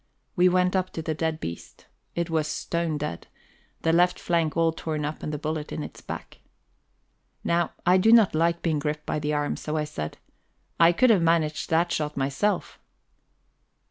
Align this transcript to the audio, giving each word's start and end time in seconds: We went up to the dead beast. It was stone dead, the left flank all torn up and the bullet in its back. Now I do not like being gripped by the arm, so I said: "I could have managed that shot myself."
We 0.35 0.49
went 0.49 0.75
up 0.75 0.89
to 0.93 1.03
the 1.03 1.13
dead 1.13 1.39
beast. 1.39 1.85
It 2.15 2.31
was 2.31 2.47
stone 2.47 2.97
dead, 2.97 3.27
the 3.83 3.93
left 3.93 4.17
flank 4.19 4.57
all 4.57 4.71
torn 4.73 5.05
up 5.05 5.21
and 5.21 5.31
the 5.31 5.37
bullet 5.37 5.71
in 5.71 5.83
its 5.83 6.01
back. 6.01 6.39
Now 7.43 7.73
I 7.85 7.99
do 7.99 8.11
not 8.11 8.33
like 8.33 8.63
being 8.63 8.79
gripped 8.79 9.05
by 9.05 9.19
the 9.19 9.33
arm, 9.33 9.55
so 9.55 9.77
I 9.77 9.83
said: 9.83 10.17
"I 10.79 10.91
could 10.91 11.11
have 11.11 11.21
managed 11.21 11.69
that 11.69 11.91
shot 11.91 12.17
myself." 12.17 12.79